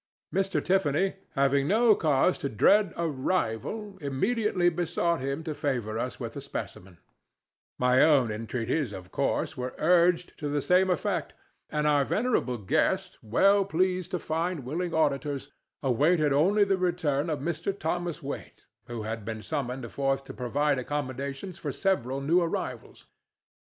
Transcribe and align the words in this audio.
Mr. 0.33 0.65
Tiffany, 0.65 1.17
having 1.35 1.67
no 1.67 1.93
cause 1.93 2.39
to 2.39 2.49
dread 2.49 2.91
a 2.97 3.07
rival, 3.07 3.99
immediately 4.01 4.67
besought 4.67 5.19
him 5.19 5.43
to 5.43 5.53
favor 5.53 5.99
us 5.99 6.19
with 6.19 6.35
a 6.35 6.41
specimen; 6.41 6.97
my 7.77 8.01
own 8.01 8.31
entreaties, 8.31 8.93
of 8.93 9.11
course, 9.11 9.55
were 9.55 9.75
urged 9.77 10.35
to 10.39 10.49
the 10.49 10.59
same 10.59 10.89
effect; 10.89 11.35
and 11.69 11.85
our 11.85 12.03
venerable 12.03 12.57
guest, 12.57 13.19
well 13.21 13.63
pleased 13.63 14.09
to 14.09 14.17
find 14.17 14.61
willing 14.65 14.91
auditors, 14.91 15.49
awaited 15.83 16.33
only 16.33 16.63
the 16.63 16.79
return 16.79 17.29
of 17.29 17.37
Mr. 17.37 17.77
Thomas 17.77 18.23
Waite, 18.23 18.65
who 18.87 19.03
had 19.03 19.23
been 19.23 19.43
summoned 19.43 19.91
forth 19.91 20.23
to 20.23 20.33
provide 20.33 20.79
accommodations 20.79 21.59
for 21.59 21.71
several 21.71 22.21
new 22.21 22.41
arrivals. 22.41 23.05